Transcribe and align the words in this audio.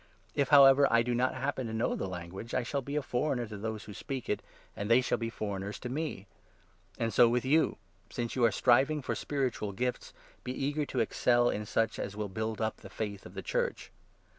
If, 0.33 0.49
however, 0.49 0.87
I 0.89 1.03
do 1.03 1.13
not 1.13 1.35
hap 1.35 1.59
n 1.59 1.67
pen 1.67 1.67
to 1.67 1.77
know 1.77 1.95
the 1.95 2.07
language, 2.07 2.55
I 2.55 2.63
shall 2.63 2.81
be 2.81 2.95
a 2.95 3.03
foreigner 3.03 3.45
to 3.45 3.55
those 3.55 3.83
who 3.83 3.93
speak 3.93 4.29
it, 4.29 4.41
and 4.75 4.89
they 4.89 5.03
will 5.07 5.17
be 5.19 5.29
foreigners 5.29 5.77
to 5.77 5.89
me. 5.89 6.25
And 6.97 7.13
so 7.13 7.25
12 7.25 7.31
with 7.31 7.45
you; 7.45 7.77
since 8.09 8.35
you 8.35 8.43
are 8.43 8.51
striving 8.51 9.03
for 9.03 9.13
spiritual 9.13 9.73
gifts, 9.73 10.11
be 10.43 10.53
eager 10.53 10.87
to 10.87 11.01
excel 11.01 11.51
in 11.51 11.67
such 11.67 11.99
as 11.99 12.15
will 12.15 12.29
build 12.29 12.59
up 12.59 12.77
the 12.77 12.89
faith 12.89 13.27
of 13.27 13.35
the 13.35 13.43
Church. 13.43 13.91